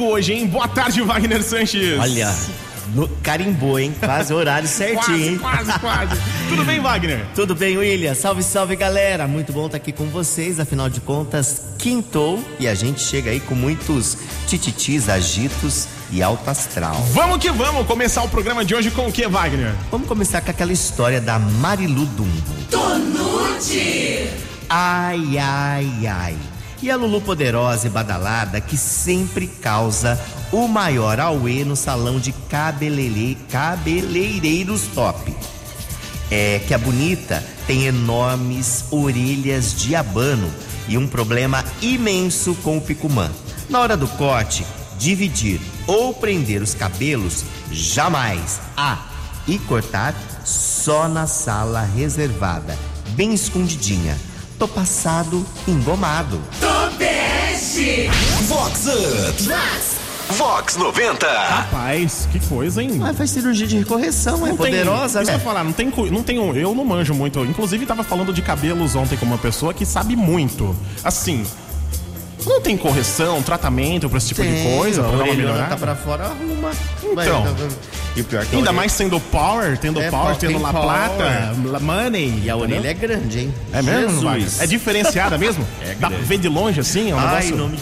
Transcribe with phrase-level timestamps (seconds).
[0.00, 0.46] 5 hoje, hein?
[0.46, 1.98] Boa tarde, Wagner Sanches.
[2.00, 2.34] Olha,
[2.94, 3.94] no, carimbou, hein?
[4.00, 5.38] Quase o horário certinho, hein?
[5.38, 6.16] Quase, quase.
[6.48, 7.26] Tudo bem, Wagner?
[7.34, 8.14] Tudo bem, William?
[8.14, 9.28] Salve, salve, galera!
[9.28, 10.58] Muito bom estar aqui com vocês.
[10.58, 14.16] Afinal de contas, quintou e a gente chega aí com muitos
[14.46, 16.94] tititis, agitos e alto astral.
[17.12, 19.74] Vamos que vamos começar o programa de hoje com o que, Wagner?
[19.90, 22.42] Vamos começar com aquela história da Marilu Dumbo.
[22.70, 24.30] Tonute!
[24.70, 26.36] Ai, ai, ai.
[26.82, 30.18] E a Lulu poderosa e badalada que sempre causa
[30.50, 35.34] o maior auê no salão de cabeleireiro, cabeleireiros top.
[36.30, 40.50] É que a bonita tem enormes orelhas de abano
[40.88, 43.30] e um problema imenso com o picumã.
[43.68, 44.64] Na hora do corte,
[44.98, 48.58] dividir ou prender os cabelos, jamais.
[48.76, 49.06] Ah,
[49.46, 52.78] e cortar só na sala reservada,
[53.10, 54.29] bem escondidinha.
[54.60, 56.38] Tô passado engomado.
[56.60, 58.08] Tobeste!
[58.46, 59.42] Vox Up!
[60.36, 61.26] Vox 90!
[61.26, 62.90] Rapaz, que coisa, hein?
[62.96, 65.42] Mas faz cirurgia de correção, é poderosa, tem, eu né?
[65.44, 67.40] falar, não tem, cu- não tem um, eu não manjo muito.
[67.46, 70.76] Inclusive, tava falando de cabelos ontem com uma pessoa que sabe muito.
[71.02, 71.42] Assim,
[72.46, 75.68] não tem correção, tratamento pra esse tipo de Tem, coisa, a pra dar uma melhorada?
[75.68, 76.70] tá pra fora, arruma.
[77.02, 77.44] Então.
[78.16, 80.70] e o pior que a Ainda orelha- mais sendo power, tendo É, power, tendo La.
[80.72, 82.42] Plata, La Money.
[82.44, 82.90] E a orelha entendeu?
[82.90, 83.54] é grande, hein?
[83.72, 84.28] É mesmo?
[84.60, 85.66] É diferenciada mesmo?
[85.82, 86.24] É Dá pra grande.
[86.24, 87.10] ver de longe assim?
[87.10, 87.54] É um Ai, negócio...
[87.54, 87.78] em nome,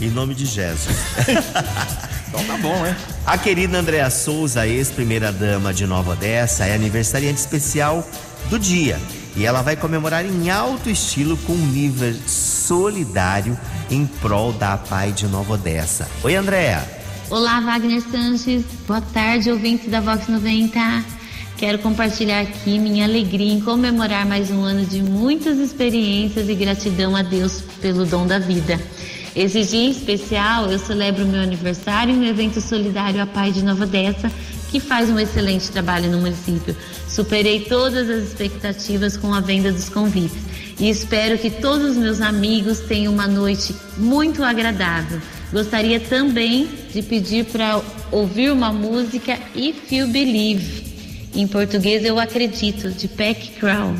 [0.00, 0.96] em nome de Jesus.
[2.32, 2.96] Então tá bom, né?
[3.26, 8.06] A querida Andréa Souza, ex-primeira-dama de Nova Odessa, é aniversariante especial
[8.48, 8.98] do dia.
[9.34, 13.58] E ela vai comemorar em alto estilo com um nível solidário
[13.90, 16.08] em prol da Pai de Nova Odessa.
[16.22, 16.86] Oi, Andréa.
[17.30, 18.62] Olá, Wagner Sanches.
[18.86, 20.78] Boa tarde, ouvintes da Vox 90.
[21.56, 27.16] Quero compartilhar aqui minha alegria em comemorar mais um ano de muitas experiências e gratidão
[27.16, 28.78] a Deus pelo dom da vida.
[29.34, 33.84] Esse dia especial, eu celebro meu aniversário em um evento solidário à Pai de Nova
[33.84, 34.30] Odessa,
[34.72, 36.74] que faz um excelente trabalho no município.
[37.06, 40.38] Superei todas as expectativas com a venda dos convites
[40.80, 45.20] e espero que todos os meus amigos tenham uma noite muito agradável.
[45.52, 50.90] Gostaria também de pedir para ouvir uma música If You Believe.
[51.34, 53.94] Em português, eu acredito, de Peck Crown.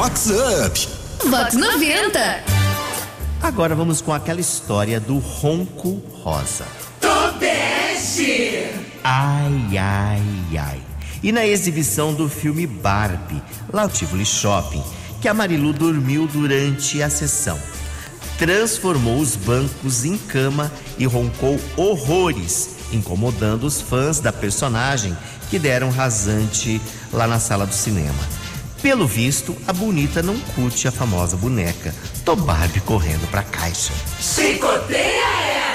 [0.00, 0.88] Vox Up!
[1.28, 2.44] Vox 90.
[3.42, 6.64] Agora vamos com aquela história do ronco rosa.
[6.98, 8.70] Tobeste!
[9.04, 10.80] Ai, ai, ai.
[11.22, 14.82] E na exibição do filme Barbie, lá no Tivoli Shopping,
[15.20, 17.60] que a Marilu dormiu durante a sessão.
[18.38, 25.14] Transformou os bancos em cama e roncou horrores, incomodando os fãs da personagem
[25.50, 26.80] que deram rasante
[27.12, 28.39] lá na sala do cinema.
[28.82, 31.94] Pelo visto, a bonita não curte a famosa boneca.
[32.24, 33.92] Tô Barbie correndo pra caixa.
[34.18, 35.22] Chicoteia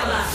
[0.01, 0.25] ela!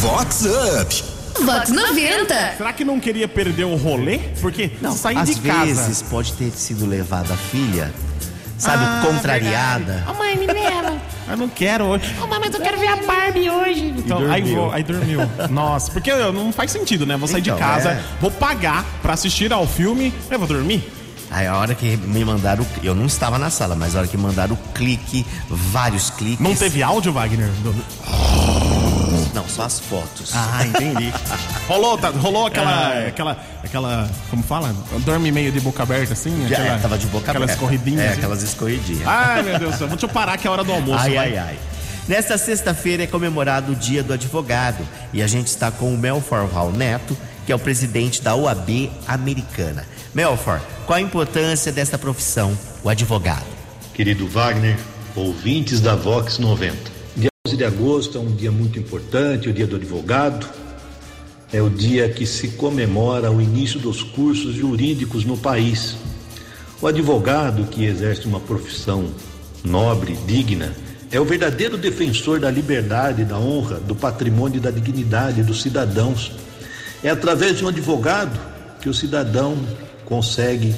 [0.00, 1.04] Vox Up!
[1.44, 2.54] Vox 90.
[2.56, 4.18] Será que não queria perder o rolê?
[4.40, 5.64] Porque sair às de casa.
[5.66, 7.92] vezes pode ter sido levada a filha,
[8.56, 10.04] sabe, Ah, contrariada.
[10.08, 10.96] Ô mãe, me leva.
[11.28, 12.14] Eu não quero hoje.
[12.28, 13.94] Mãe, mas eu quero ver a Barbie hoje.
[13.96, 14.56] Então, aí, dormiu.
[14.62, 15.20] vou, aí dormiu.
[15.50, 17.16] Nossa, porque não faz sentido, né?
[17.16, 18.02] Vou sair Então, de casa, é.
[18.20, 20.90] vou pagar pra assistir ao filme, eu vou dormir.
[21.30, 24.06] Aí a hora que me mandaram, o- eu não estava na sala, mas a hora
[24.08, 26.38] que mandaram o clique, vários cliques.
[26.40, 27.50] Não teve áudio, Wagner?
[29.34, 30.32] Não, só as fotos.
[30.34, 31.12] Ah, entendi.
[31.68, 34.74] rolou, tá- rolou aquela, aquela, aquela, como fala?
[35.04, 36.46] Dorme meio de boca aberta assim?
[36.48, 37.60] Já, aquela, é, tava de boca Aquelas aberta.
[37.60, 38.00] corridinhas.
[38.00, 38.18] É, assim.
[38.18, 39.06] aquelas escorridinhas.
[39.06, 39.88] Ai, meu Deus do céu.
[39.88, 41.02] Vou te parar que é hora do almoço.
[41.02, 41.36] ai, vai.
[41.36, 41.58] ai, ai.
[42.06, 46.46] Nesta sexta-feira é comemorado o Dia do Advogado e a gente está com o Melfor
[46.46, 47.16] Val Neto,
[47.46, 49.86] que é o presidente da OAB americana.
[50.14, 53.46] Melfor, qual a importância desta profissão, o advogado?
[53.94, 54.76] Querido Wagner,
[55.16, 56.76] ouvintes da Vox 90.
[57.16, 60.46] Dia 11 de agosto é um dia muito importante, o dia do advogado.
[61.52, 65.96] É o dia que se comemora o início dos cursos jurídicos no país.
[66.80, 69.08] O advogado que exerce uma profissão
[69.64, 70.74] nobre, digna,
[71.10, 76.32] é o verdadeiro defensor da liberdade, da honra, do patrimônio e da dignidade dos cidadãos.
[77.02, 78.38] É através de um advogado
[78.80, 79.56] que o cidadão
[80.04, 80.74] consegue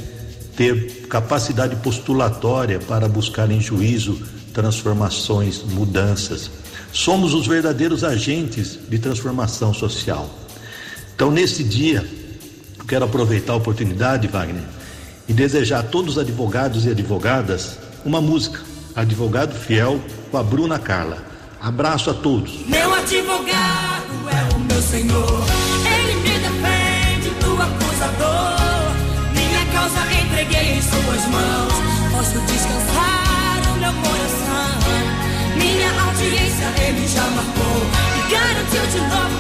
[0.57, 4.21] ter capacidade postulatória para buscar em juízo
[4.53, 6.51] transformações, mudanças.
[6.93, 10.31] Somos os verdadeiros agentes de transformação social.
[11.17, 12.07] Então, nesse dia,
[12.79, 14.63] Eu quero aproveitar a oportunidade, Wagner,
[15.27, 18.61] e desejar a todos os advogados e advogadas uma música.
[18.95, 19.99] Advogado Fiel
[20.31, 21.19] com a Bruna Carla.
[21.61, 22.61] Abraço a todos.
[22.67, 25.45] Meu advogado é o meu senhor.
[25.85, 28.95] Ele me defende do acusador.
[29.35, 31.73] Minha causa entreguei em suas mãos.
[32.13, 34.79] Posso descansar o meu coração.
[35.57, 37.83] Minha audiência ele já marcou.
[38.19, 39.36] E garantiu de novo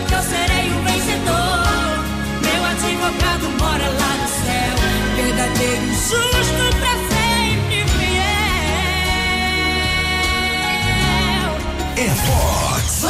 [11.97, 13.07] É Fox.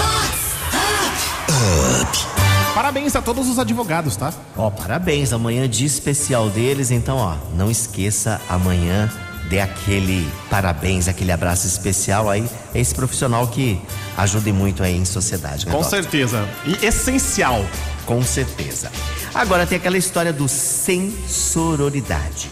[2.75, 4.33] Parabéns a todos os advogados, tá?
[4.56, 9.11] Ó, parabéns, amanhã dia especial deles, então ó, não esqueça amanhã
[9.49, 13.81] dê aquele parabéns, aquele abraço especial aí a esse profissional que
[14.17, 16.47] ajude muito aí em sociedade, né, Com certeza.
[16.65, 17.65] E essencial.
[18.05, 18.91] Com certeza.
[19.35, 22.50] Agora tem aquela história do sem sororidade.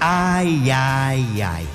[0.00, 1.66] Ai, ai, ai.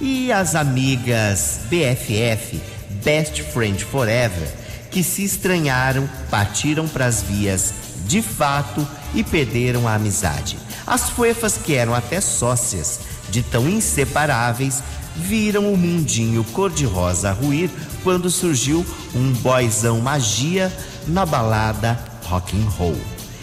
[0.00, 2.60] E as amigas BFF,
[3.04, 4.48] Best Friend Forever,
[4.90, 7.74] que se estranharam, partiram pras vias
[8.06, 10.58] de fato e perderam a amizade.
[10.86, 13.00] As fuefas que eram até sócias,
[13.30, 14.82] de tão inseparáveis,
[15.16, 17.70] viram o mundinho cor-de-rosa ruir
[18.02, 20.72] quando surgiu um boyzão magia
[21.06, 22.96] na balada rock and roll.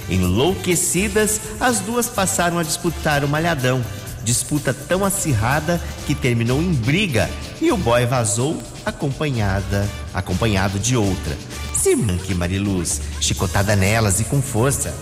[0.09, 3.81] Enlouquecidas, as duas passaram a disputar o malhadão.
[4.31, 7.29] Disputa tão acirrada que terminou em briga
[7.59, 11.37] e o boy vazou acompanhada, acompanhado de outra.
[11.73, 14.95] Se manque Mariluz, chicotada nelas e com força.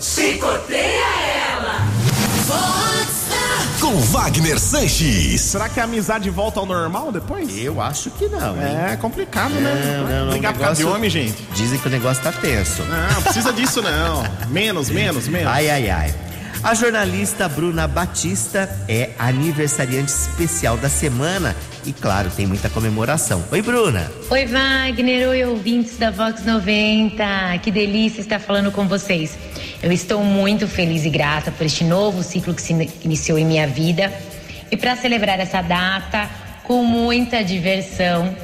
[3.80, 5.40] Com Wagner Sanches.
[5.42, 7.56] Será que a amizade volta ao normal depois?
[7.56, 8.76] Eu acho que não, hein?
[8.92, 9.96] É complicado, né?
[9.96, 11.40] Não, não, não, Ligar o por causa de homem, gente.
[11.54, 12.82] Dizem que o negócio tá tenso.
[12.82, 14.24] Não, precisa disso não.
[14.48, 15.46] Menos, menos, menos.
[15.46, 16.29] Ai, ai, ai.
[16.62, 23.42] A jornalista Bruna Batista é aniversariante especial da semana e, claro, tem muita comemoração.
[23.50, 24.12] Oi, Bruna.
[24.28, 25.30] Oi, Wagner.
[25.30, 27.24] Oi, ouvintes da Vox 90.
[27.62, 29.38] Que delícia estar falando com vocês.
[29.82, 33.66] Eu estou muito feliz e grata por este novo ciclo que se iniciou em minha
[33.66, 34.12] vida.
[34.70, 36.28] E para celebrar essa data,
[36.64, 38.36] com muita diversão,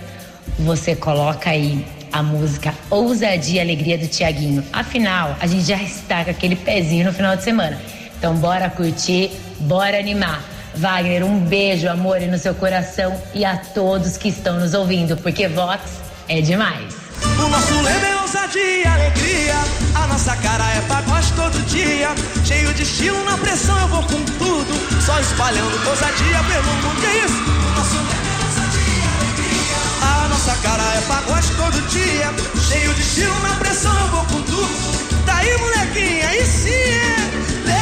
[0.58, 4.64] você coloca aí a música Ousadia e Alegria do Tiaguinho.
[4.72, 7.78] Afinal, a gente já está com aquele pezinho no final de semana.
[8.18, 9.30] Então, bora curtir,
[9.60, 10.42] bora animar.
[10.76, 15.48] Wagner, um beijo, amor, no seu coração e a todos que estão nos ouvindo, porque
[15.48, 15.80] Vox
[16.28, 16.94] é demais.
[17.22, 19.54] O nosso lema é ousadia e alegria.
[19.94, 22.08] A nossa cara é pagode todo dia.
[22.44, 25.02] Cheio de estilo, na pressão eu vou com tudo.
[25.04, 27.00] Só espalhando ousadia pelo mundo.
[27.00, 27.34] Que isso?
[27.34, 30.24] O nosso lema é ousadia e alegria.
[30.24, 32.34] A nossa cara é pagode todo dia.
[32.68, 35.24] Cheio de estilo, na pressão eu vou com tudo.
[35.24, 37.75] Daí, molequinha, aí sim é.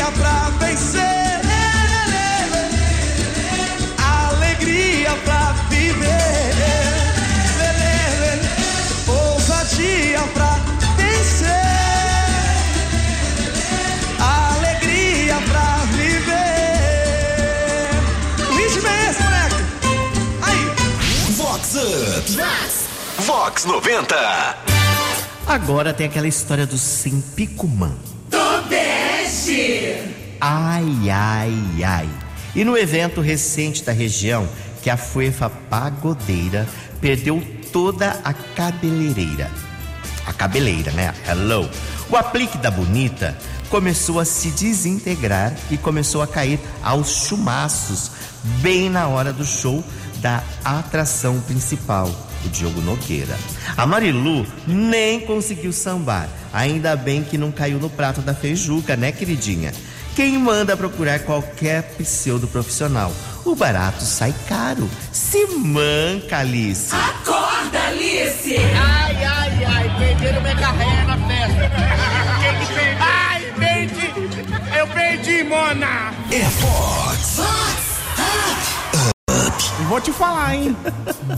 [0.00, 1.40] Ousadia pra vencer.
[4.02, 6.54] Alegria pra viver.
[9.06, 10.58] Ousadia pra
[10.96, 11.50] vencer.
[14.18, 16.30] Alegria pra viver.
[18.48, 19.56] O ritmo é esse, moleque.
[20.42, 20.64] Aí.
[21.36, 22.38] Vox Up.
[23.18, 24.16] Vox 90.
[25.46, 27.92] Agora tem aquela história do sem picumã.
[30.40, 32.08] Ai, ai, ai.
[32.54, 34.48] E no evento recente da região,
[34.82, 36.66] que a Fuefa Pagodeira
[37.00, 39.50] perdeu toda a cabeleireira.
[40.26, 41.14] A cabeleira, né?
[41.28, 41.68] Hello.
[42.08, 43.36] O aplique da bonita
[43.68, 48.10] começou a se desintegrar e começou a cair aos chumaços,
[48.62, 49.84] bem na hora do show
[50.20, 52.10] da atração principal,
[52.44, 53.38] o Diogo Nogueira.
[53.76, 56.28] A Marilu nem conseguiu sambar.
[56.52, 59.72] Ainda bem que não caiu no prato da feijuca, né, queridinha?
[60.14, 63.12] Quem manda procurar qualquer pseudo profissional?
[63.44, 64.88] O barato sai caro.
[65.12, 66.92] Se manca, Alice.
[68.56, 71.70] Ai, ai, ai, perderam minha carreira na festa.
[72.40, 72.98] Quem que perdeu?
[73.00, 74.78] Ai, perdi!
[74.78, 76.12] Eu perdi, Mona!
[76.30, 77.38] É Fox.
[77.38, 77.89] E
[80.00, 80.74] vou te falar, hein?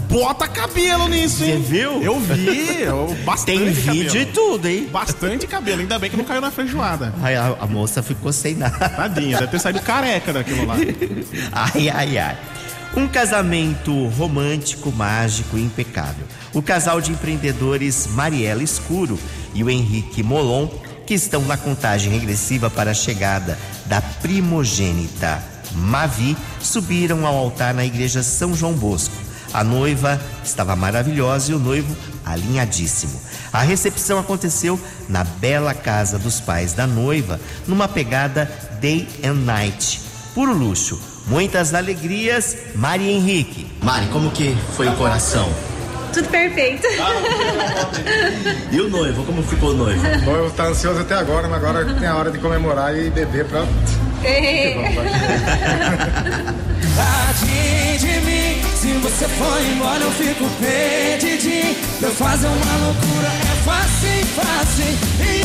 [0.08, 1.56] Bota cabelo nisso, hein?
[1.56, 2.00] Você viu?
[2.02, 2.82] Eu vi.
[2.82, 4.22] Eu, bastante Tem vídeo cabelo.
[4.22, 4.88] e tudo, hein?
[4.90, 5.80] Bastante cabelo.
[5.80, 7.12] Ainda bem que não caiu na feijoada.
[7.20, 8.88] Ai, a, a moça ficou sem nada.
[8.88, 10.76] Tadinha, deve ter saído careca daquilo lá.
[11.52, 12.36] Ai, ai, ai.
[12.96, 16.24] Um casamento romântico, mágico e impecável.
[16.52, 19.18] O casal de empreendedores Mariela Escuro
[19.54, 20.68] e o Henrique Molon,
[21.06, 27.84] que estão na contagem regressiva para a chegada da primogênita Mavi, subiram ao altar na
[27.84, 29.14] igreja São João Bosco.
[29.52, 33.20] A noiva estava maravilhosa e o noivo alinhadíssimo.
[33.52, 38.50] A recepção aconteceu na bela casa dos pais da noiva, numa pegada
[38.80, 40.00] day and night.
[40.34, 43.70] Puro luxo, muitas alegrias, Mari Henrique.
[43.82, 45.52] Mari, como que foi o coração?
[46.14, 46.86] Tudo perfeito.
[48.70, 50.02] E o noivo, como ficou o noivo?
[50.06, 53.46] O noivo tá ansioso até agora, mas agora tem a hora de comemorar e beber
[53.46, 53.66] pra.
[56.94, 61.76] Tadinho de mim, se você for embora eu fico perdidinho.
[62.00, 64.84] Eu fazer uma loucura é fácil, fácil.
[65.18, 65.42] E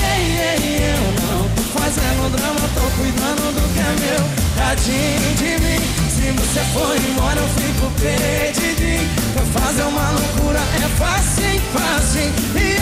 [0.84, 4.22] eu não tô fazendo drama, tô cuidando do que é meu.
[4.58, 9.10] Tadinho de mim, se você for embora eu fico perdidinho.
[9.38, 12.30] Eu fazer uma loucura é fácil, fácil.
[12.56, 12.78] E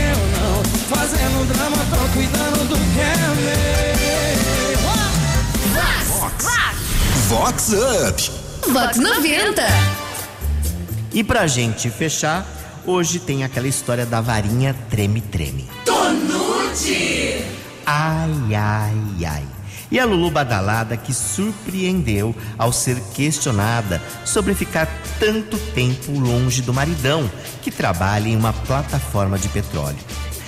[0.00, 3.83] eu não tô fazendo drama, tô cuidando do que é meu.
[7.28, 8.30] Vox Up.
[8.72, 9.62] Vox 90.
[11.12, 12.46] E pra gente fechar,
[12.84, 15.68] hoje tem aquela história da varinha treme-treme.
[15.84, 17.44] Tonute.
[17.86, 19.44] Ai, ai, ai.
[19.90, 24.88] E a Lulu Badalada que surpreendeu ao ser questionada sobre ficar
[25.20, 27.30] tanto tempo longe do maridão,
[27.62, 29.98] que trabalha em uma plataforma de petróleo.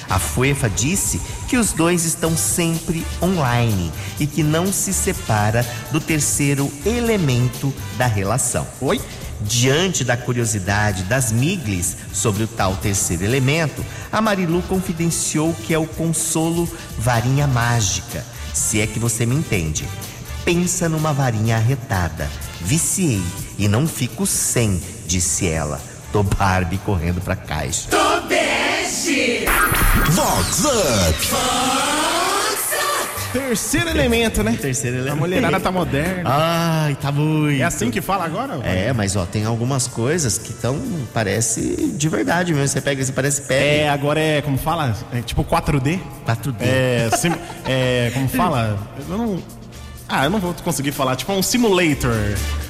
[0.08, 6.00] A Fuefa disse que os dois estão sempre online e que não se separa do
[6.00, 8.66] terceiro elemento da relação.
[8.80, 9.00] Oi?
[9.40, 15.78] Diante da curiosidade das Miglis sobre o tal terceiro elemento, a Marilu confidenciou que é
[15.78, 19.86] o consolo varinha mágica, se é que você me entende.
[20.44, 22.30] Pensa numa varinha arretada.
[22.60, 23.22] Viciei
[23.58, 25.80] e não fico sem, disse ela.
[26.12, 27.88] Tô Barbie correndo pra caixa.
[30.04, 31.26] Vox Up.
[33.32, 34.56] Terceiro elemento, né?
[34.60, 35.18] Terceiro A elemento.
[35.20, 36.22] mulherada tá moderna.
[36.24, 37.60] Ai, tá muito.
[37.60, 38.60] É assim que fala agora?
[38.64, 40.80] É, mas ó, tem algumas coisas que tão
[41.12, 42.68] parece de verdade mesmo.
[42.68, 43.80] Você pega, você parece pele.
[43.80, 44.96] É, agora é, como fala?
[45.12, 45.98] É tipo 4D?
[46.26, 46.54] 4D.
[46.60, 47.32] É, sim,
[47.66, 48.78] é, como fala?
[49.08, 49.42] Eu não.
[50.08, 51.16] Ah, eu não vou conseguir falar.
[51.16, 52.14] Tipo um simulator.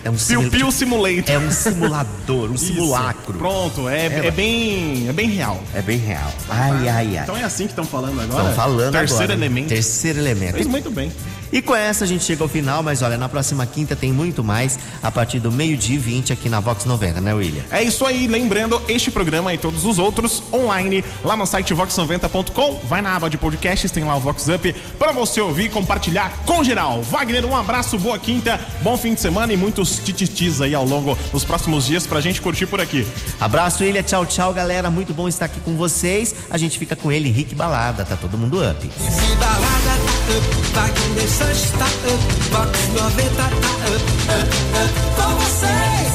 [0.06, 1.24] É um Piu Piu Simulator.
[1.34, 2.66] É um simulador, um Isso.
[2.66, 3.36] simulacro.
[3.38, 5.60] Pronto, é, É, é, bem, é bem real.
[5.74, 6.32] É bem real.
[6.48, 7.22] Ai, ai, ai.
[7.24, 8.42] Então é assim que estão falando agora?
[8.42, 9.32] Estão falando Terceiro agora.
[9.34, 9.68] elemento.
[9.68, 10.54] Terceiro elemento.
[10.54, 11.10] Fez muito bem.
[11.52, 14.42] E com essa a gente chega ao final, mas olha, na próxima quinta tem muito
[14.42, 17.62] mais a partir do meio-dia e 20 aqui na Vox 90, né, William?
[17.70, 22.80] É isso aí, lembrando, este programa e todos os outros online lá no site vox90.com.
[22.88, 26.30] Vai na aba de podcasts, tem lá o Vox Up para você ouvir e compartilhar
[26.44, 27.02] com geral.
[27.02, 31.16] Wagner, um abraço, boa quinta, bom fim de semana e muitos tititis aí ao longo
[31.32, 33.06] dos próximos dias pra gente curtir por aqui.
[33.40, 34.02] Abraço, William.
[34.02, 34.90] Tchau, tchau, galera.
[34.90, 36.34] Muito bom estar aqui com vocês.
[36.50, 38.04] A gente fica com ele, Rick Balada.
[38.04, 38.80] Tá todo mundo up.
[38.80, 39.94] Se balada
[40.36, 44.50] up, Wagner Está tá up, Vox 90 tá up, up,
[44.82, 46.12] up, com vocês.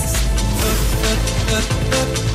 [0.61, 1.23] Up, up,
[1.55, 2.30] up, up.